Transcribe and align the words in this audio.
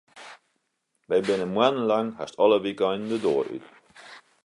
Wy 1.07 1.19
binne 1.27 1.47
moannen 1.53 1.85
lang 1.91 2.09
hast 2.19 2.35
alle 2.43 2.57
wykeinen 2.65 3.09
de 3.11 3.17
doar 3.23 3.45
út. 3.55 3.65